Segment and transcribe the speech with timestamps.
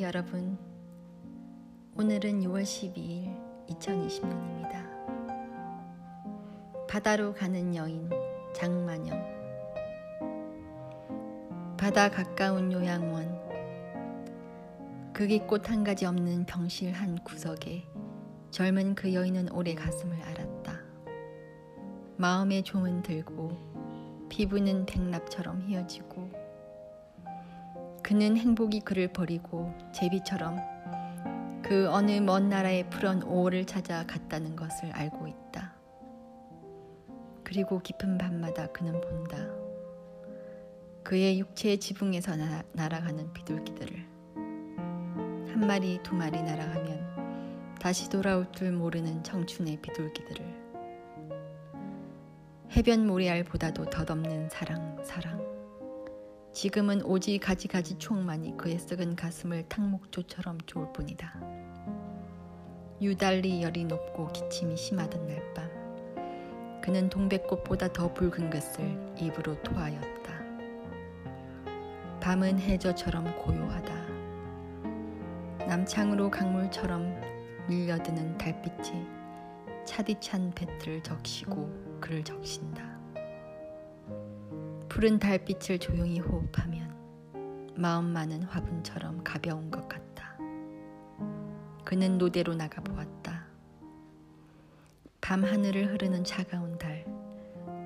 [0.00, 0.56] 여러분.
[1.98, 3.36] 오늘은 6월 12일
[3.68, 4.88] 2020년입니다.
[6.88, 8.08] 바다로 가는 여인
[8.54, 9.22] 장만영
[11.76, 13.38] 바다 가까운 요양원
[15.12, 17.84] 극이 꽃한 가지 없는 병실 한 구석에
[18.50, 20.80] 젊은 그 여인은 오래 가슴을 알았다.
[22.16, 23.50] 마음의 종은 들고
[24.30, 26.39] 피부는 백납처럼 휘어지고
[28.10, 30.58] 그는 행복이 그를 버리고 제비처럼
[31.62, 35.72] 그 어느 먼 나라의 푸른 오호를 찾아 갔다는 것을 알고 있다.
[37.44, 39.36] 그리고 깊은 밤마다 그는 본다.
[41.04, 44.04] 그의 육체의 지붕에서 나, 날아가는 비둘기들을
[44.34, 50.44] 한 마리 두 마리 날아가면 다시 돌아올 줄 모르는 청춘의 비둘기들을
[52.76, 55.49] 해변 모래알보다도 덧없는 사랑 사랑
[56.52, 61.40] 지금은 오지 가지가지 총만이 그의 썩은 가슴을 탕목조처럼 좋을 뿐이다.
[63.00, 65.70] 유달리 열이 높고 기침이 심하던 날 밤,
[66.82, 70.40] 그는 동백꽃보다 더 붉은 것을 입으로 토하였다.
[72.20, 73.94] 밤은 해저처럼 고요하다.
[75.68, 77.14] 남창으로 강물처럼
[77.68, 79.06] 밀려드는 달빛이
[79.86, 82.89] 차디찬 배틀을 적시고 그를 적신다.
[85.00, 86.94] 푸른 달빛을 조용히 호흡하면
[87.74, 90.36] 마음만은 화분처럼 가벼운 것 같다.
[91.86, 93.46] 그는 노대로 나가 보았다.
[95.22, 97.06] 밤 하늘을 흐르는 차가운 달,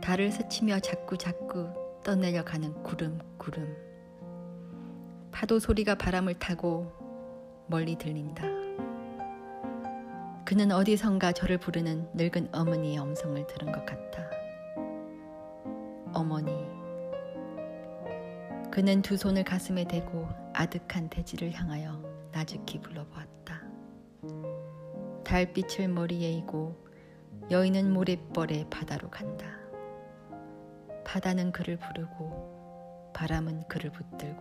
[0.00, 1.68] 달을 스치며 자꾸 자꾸
[2.02, 3.76] 떠내려가는 구름 구름.
[5.32, 6.90] 파도 소리가 바람을 타고
[7.66, 8.44] 멀리 들린다.
[10.46, 14.30] 그는 어디선가 저를 부르는 늙은 어머니의 음성을 들은 것 같다.
[16.14, 16.81] 어머니.
[18.72, 23.60] 그는 두 손을 가슴에 대고 아득한 대지를 향하여 나죽히 불러보았다.
[25.24, 26.82] 달빛을 머리에 이고
[27.50, 29.44] 여인은 모래벌에 바다로 간다.
[31.04, 34.40] 바다는 그를 부르고 바람은 그를 붙들고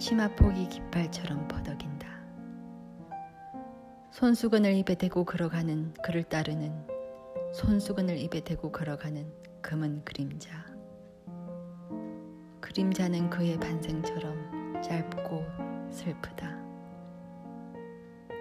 [0.00, 2.08] 치마폭이 깃발처럼 퍼덕인다.
[4.10, 6.88] 손수건을 입에 대고 걸어가는 그를 따르는
[7.54, 9.32] 손수건을 입에 대고 걸어가는
[9.62, 10.77] 금은 그림자.
[12.78, 15.44] 그림자는 그의 반생처럼 짧고
[15.90, 16.56] 슬프다.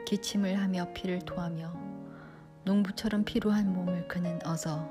[0.05, 1.73] 기침을 하며 피를 토하며
[2.63, 4.87] 농부처럼 피로한 몸을 그는 어서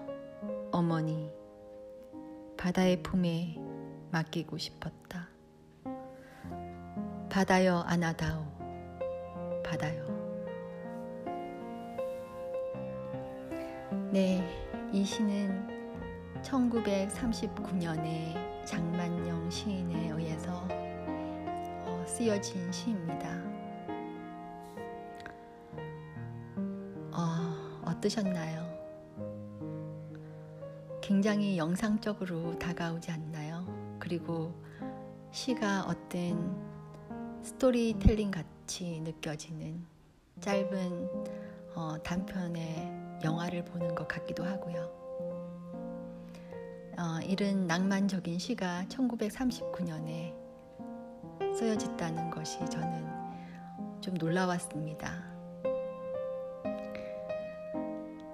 [0.73, 1.31] 어머니
[2.57, 3.57] 바다의 품에
[4.11, 5.29] 맡기고 싶었다.
[7.31, 8.43] 바다여 안아다오
[9.65, 10.07] 바다여
[14.11, 14.45] 네,
[14.93, 15.69] 이 시는
[16.43, 23.31] 1939년에 장만영 시인에 의해서 어, 쓰여진 시입니다.
[27.13, 28.67] 어, 어떠셨나요?
[31.01, 33.65] 굉장히 영상적으로 다가오지 않나요?
[34.01, 34.53] 그리고
[35.31, 36.61] 시가 어떤
[37.45, 39.87] 스토리텔링 같이 느껴지는
[40.41, 41.09] 짧은
[41.77, 45.06] 어, 단편의 영화를 보는 것 같기도 하고요.
[46.99, 50.35] 어, 이런 낭만적인 시가 1939년에
[51.55, 53.07] 쓰여졌다는 것이 저는
[54.01, 55.37] 좀 놀라웠습니다.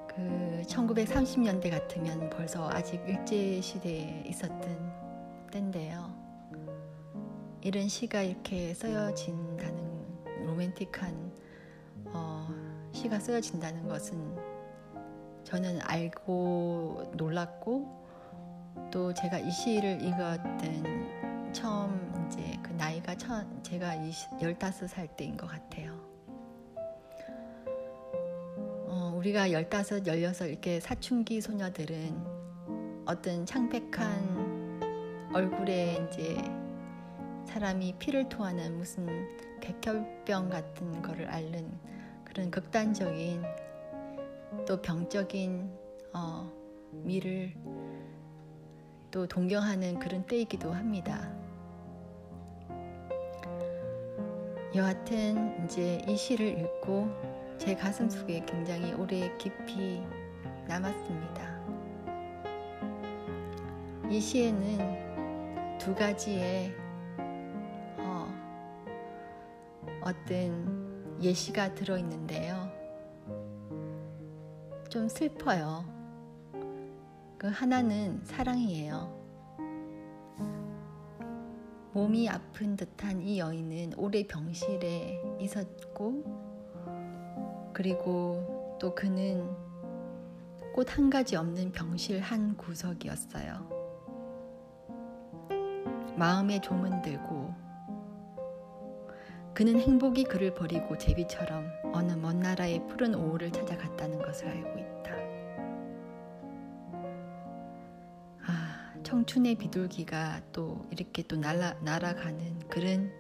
[0.06, 4.92] 그 1930년대 같으면 벌써 아직 일제 시대에 있었던
[5.50, 6.14] 때인데요.
[7.62, 11.32] 이런 시가 이렇게 쓰여진다는 로맨틱한
[12.06, 12.48] 어,
[12.92, 14.36] 시가 쓰여진다는 것은
[15.42, 18.01] 저는 알고 놀랐고
[18.92, 25.46] 또 제가 이 시를 읽었던 처음 이제 그 나이가 처, 제가 20, 15살 때인 것
[25.46, 25.98] 같아요.
[28.86, 32.42] 어, 우리가 15, 16 이렇게 사춘기 소녀들은
[33.06, 36.36] 어떤 창백한 얼굴에 이제
[37.46, 39.06] 사람이 피를 토하는 무슨
[39.62, 41.78] 백혈병 같은 거를 앓는
[42.24, 43.42] 그런 극단적인
[44.66, 45.70] 또 병적인
[46.12, 46.52] 어,
[46.92, 47.54] 미를
[49.12, 51.30] 또 동경하는 그런 때이기도 합니다.
[54.74, 57.08] 여하튼 이제 이 시를 읽고
[57.58, 60.02] 제 가슴 속에 굉장히 오래 깊이
[60.66, 61.62] 남았습니다.
[64.10, 66.74] 이 시에는 두 가지의
[67.98, 68.26] 어,
[70.00, 72.72] 어떤 예시가 들어있는데요.
[74.88, 76.01] 좀 슬퍼요.
[77.42, 79.20] 그 하나는 사랑이에요.
[81.92, 86.22] 몸이 아픈 듯한 이 여인은 오래 병실에 있었고
[87.72, 89.44] 그리고 또 그는
[90.72, 93.68] 꽃 한 가지 없는 병실 한 구석이었어요.
[96.14, 97.52] 마음에 조문 들고
[99.52, 105.21] 그는 행복이 그를 버리고 제비처럼 어느 먼 나라의 푸른 오후를 찾아갔다는 것을 알고 있다.
[109.12, 113.12] 청춘의 비둘기가 또 이렇게 또 날아, 날아가는 그런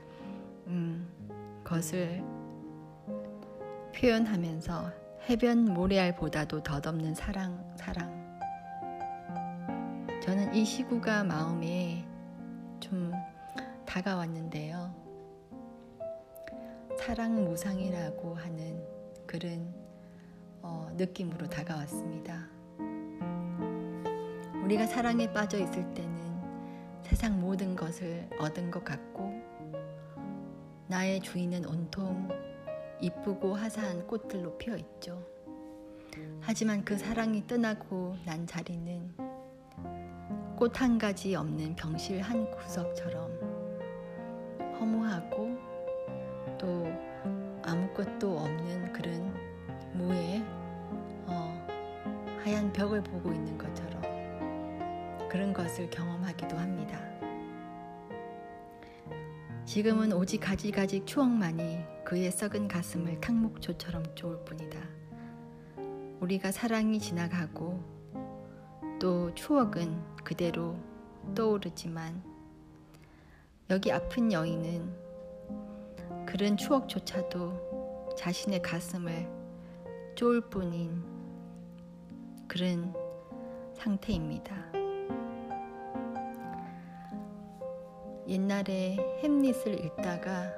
[0.66, 1.06] 음,
[1.62, 2.24] 것을
[3.94, 4.90] 표현하면서
[5.28, 8.10] 해변 모래알보다도 덧없는 사랑, 사랑.
[10.22, 12.08] 저는 이 시구가 마음에
[12.80, 13.12] 좀
[13.84, 14.94] 다가왔는데요.
[16.98, 18.82] 사랑 무상이라고 하는
[19.26, 19.74] 그런
[20.62, 22.61] 어, 느낌으로 다가왔습니다.
[24.62, 26.22] 우리가 사랑에 빠져 있을 때는
[27.02, 29.32] 세상 모든 것을 얻은 것 같고
[30.86, 32.28] 나의 주인은 온통
[33.00, 35.26] 이쁘고 화사한 꽃들로 피어 있죠.
[36.40, 39.12] 하지만 그 사랑이 떠나고 난 자리는
[40.56, 43.30] 꽃 한 가지 없는 병실 한 구석처럼
[44.78, 45.56] 허무하고
[46.58, 46.86] 또
[47.64, 49.34] 아무것도 없는 그런
[49.94, 50.44] 무의
[51.26, 51.66] 어,
[52.44, 54.11] 하얀 벽을 보고 있는 것처럼
[55.32, 57.00] 그런 것을 경험하기도 합니다.
[59.64, 64.78] 지금은 오직 가지가지 추억만이 그의 썩은 가슴을 탕목초처럼 쪼을 뿐이다.
[66.20, 67.82] 우리가 사랑이 지나가고
[69.00, 70.76] 또 추억은 그대로
[71.34, 72.22] 떠오르지만
[73.70, 74.94] 여기 아픈 여인은
[76.26, 79.30] 그런 추억조차도 자신의 가슴을
[80.14, 81.02] 쪼을 뿐인
[82.46, 82.94] 그런
[83.72, 84.81] 상태입니다.
[88.28, 90.52] 옛날에 햄릿을 읽다가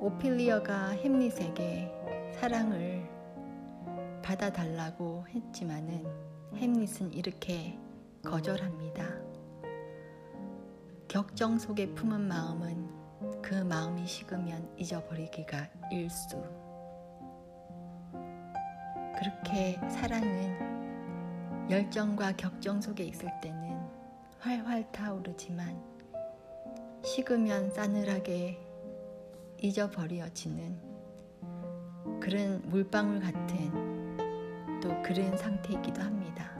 [0.00, 1.92] 오피리어가 햄릿에게
[2.34, 3.06] 사랑을
[4.22, 6.04] 받아달라고 했지만은
[6.56, 7.78] 햄릿은 이렇게
[8.24, 9.04] 거절합니다.
[11.08, 16.42] 격정 속에 품은 마음은 그 마음이 식으면 잊어버리기가 일수.
[19.18, 23.71] 그렇게 사랑은 열정과 격정 속에 있을 때는
[24.42, 25.80] 활활 타오르지만
[27.04, 28.58] 식으면 싸늘하게
[29.60, 30.80] 잊어버려지는
[32.18, 33.70] 그런 물방울 같은
[34.80, 36.50] 또 그런 상태이기도 합니다.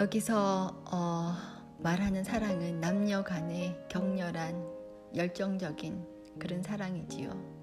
[0.00, 1.34] 여기서 어,
[1.80, 4.66] 말하는 사랑은 남녀 간의 격렬한
[5.14, 6.06] 열정적인
[6.38, 7.58] 그런 사랑이지요.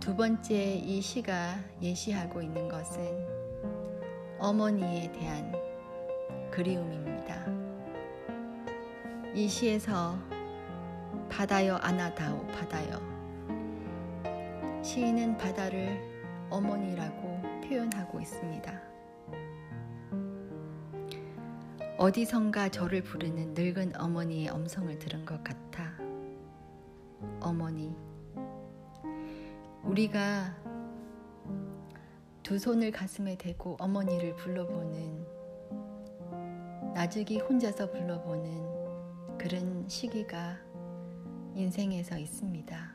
[0.00, 3.39] 두 번째 이 시가 예시하고 있는 것은
[4.40, 5.52] 어머니에 대한
[6.50, 7.44] 그리움입니다.
[9.34, 10.18] 이 시에서
[11.28, 12.98] 바다여 아나다오 바다여
[14.82, 16.00] 시인은 바다를
[16.48, 18.80] 어머니라고 표현하고 있습니다.
[21.98, 25.92] 어디선가 저를 부르는 늙은 어머니의 음성을 들은 것 같아.
[27.40, 27.94] 어머니.
[29.82, 30.56] 우리가
[32.50, 35.24] 두 손을 가슴에 대고 어머니를 불러보는
[36.94, 40.58] 나중에 혼자서 불러보는 그런 시기가
[41.54, 42.94] 인생에서 있습니다.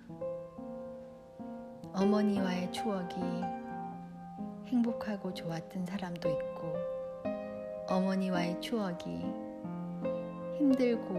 [1.94, 3.16] 어머니와의 추억이
[4.66, 6.76] 행복하고 좋았던 사람도 있고
[7.88, 9.22] 어머니와의 추억이
[10.58, 11.16] 힘들고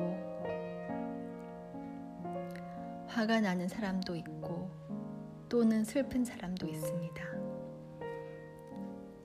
[3.07, 4.71] 화가 나는 사람도 있고
[5.49, 7.46] 또는 슬픈 사람도 있습니다.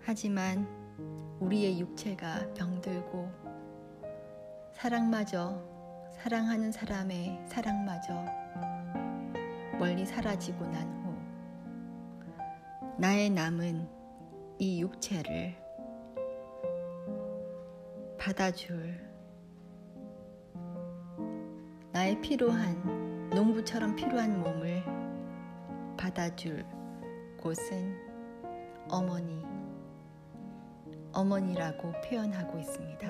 [0.04, 0.68] 하지만
[1.40, 3.30] 우리의 육체가 병들고
[4.74, 5.62] 사랑마저
[6.14, 8.26] 사랑하는 사람의 사랑마저
[9.80, 11.12] 멀리 사라지고 난 후
[12.98, 13.88] 나의 남은
[14.60, 15.56] 이 육체를
[18.20, 19.10] 받아줄
[21.92, 24.84] 나의 필요한 농부처럼 필요한 몸을
[25.98, 26.64] 받아줄
[27.42, 27.98] 곳은
[28.88, 29.51] 어머니
[31.14, 33.08] 어머니라고 표현하고 있습니다.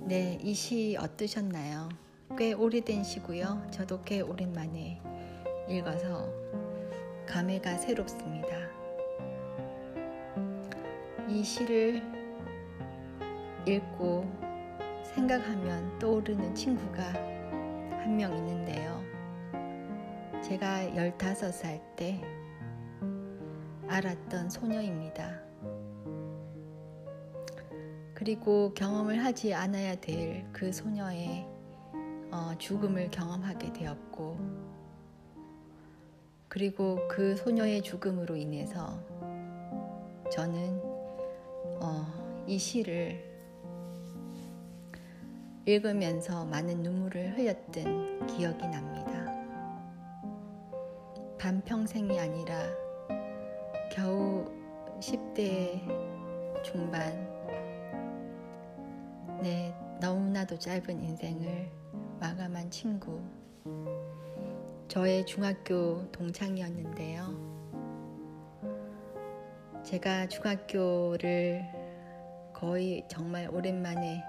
[0.00, 1.88] 네, 이 시 어떠셨나요?
[2.38, 3.66] 꽤 오래된 시고요.
[3.70, 5.00] 저도 꽤 오랜만에
[5.68, 6.28] 읽어서
[7.26, 8.48] 감회가 새롭습니다.
[11.28, 12.02] 이 시를
[13.66, 14.24] 읽고
[15.14, 19.02] 생각하면 떠오르는 친구가 한 명 있는데요.
[20.42, 22.20] 제가 15살 때
[23.88, 25.40] 알았던 소녀입니다.
[28.14, 31.46] 그리고 경험을 하지 않아야 될 그 소녀의
[32.32, 34.38] 어, 죽음을 경험하게 되었고,
[36.48, 38.98] 그리고 그 소녀의 죽음으로 인해서
[40.32, 40.80] 저는
[41.80, 43.22] 어, 이 시를
[45.66, 49.26] 읽으면서 많은 눈물을 흘렸던 기억이 납니다.
[51.38, 52.85] 반평생이 아니라
[53.96, 54.44] 겨우
[55.00, 55.80] 10대
[56.62, 57.14] 중반
[59.40, 61.70] 내 너무나도 짧은 인생을
[62.20, 63.18] 마감한 친구
[64.86, 67.56] 저의 중학교 동창이었는데요.
[69.82, 71.64] 제가 중학교를
[72.52, 74.22] 거의 정말 오랜만에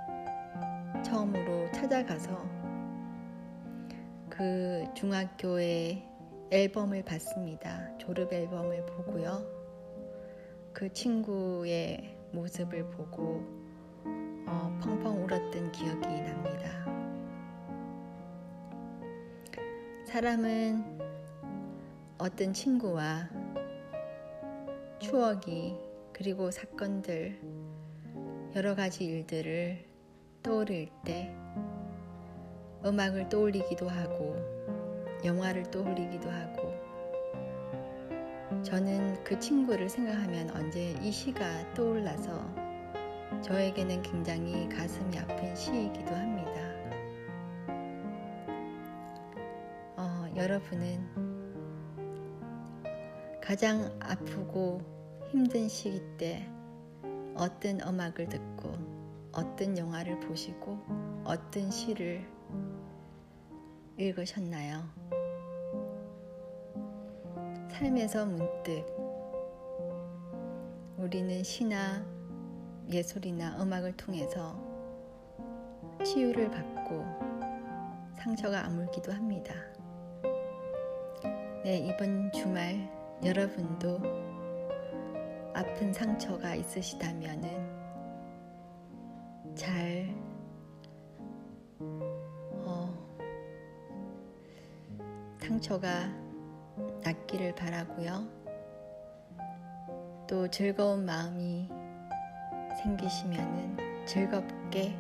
[1.04, 2.42] 처음으로 찾아가서
[4.30, 6.08] 그 중학교의
[6.52, 7.98] 앨범을 봤습니다.
[7.98, 9.57] 졸업 앨범을 보고요.
[10.78, 13.44] 그 친구의 모습을 보고
[14.46, 16.86] 어, 펑펑 울었던 기억이 납니다.
[20.06, 21.00] 사람은
[22.20, 23.28] 어떤 친구와
[25.00, 25.76] 추억이
[26.14, 27.42] 그리고 사건들
[28.56, 29.84] 여러 가지 일들을
[30.44, 31.36] 떠오를 때
[32.86, 34.36] 음악을 떠올리기도 하고
[35.26, 36.77] 영화를 떠올리기도 하고
[38.68, 42.54] 저는 그 친구를 생각하면 언제 이 시가 떠올라서
[43.42, 46.52] 저에게는 굉장히 가슴이 아픈 시이기도 합니다.
[49.96, 51.00] 어, 여러분은
[53.42, 54.82] 가장 아프고
[55.30, 56.46] 힘든 시기 때
[57.36, 58.74] 어떤 음악을 듣고
[59.32, 60.78] 어떤 영화를 보시고
[61.24, 62.28] 어떤 시를
[63.96, 65.17] 읽으셨나요?
[67.78, 68.84] 삶에서 문득
[70.98, 72.04] 우리는 시나
[72.90, 74.60] 예술이나 음악을 통해서
[76.04, 77.06] 치유를 받고
[78.18, 79.54] 상처가 아물기도 합니다.
[81.64, 82.90] 네, 이번 주말
[83.24, 84.00] 여러분도
[85.54, 87.48] 아픈 상처가 있으시다면은
[89.54, 90.16] 잘
[91.80, 92.92] 어,
[95.38, 96.27] 상처가
[97.08, 98.28] 낫기를 바라고요.
[100.28, 101.70] 또 즐거운 마음이
[102.84, 104.94] 생기시면은 즐겁게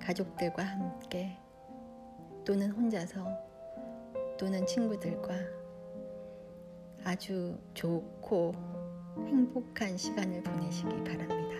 [0.00, 1.36] 가족들과 함께
[2.44, 3.26] 또는 혼자서
[4.38, 5.34] 또는 친구들과
[7.04, 8.52] 아주 좋고
[9.18, 11.56] 행복한 시간을 보내시기 바랍니다.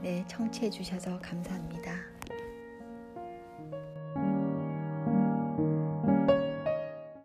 [0.00, 2.05] 네, 청취해 주셔서 감사합니다.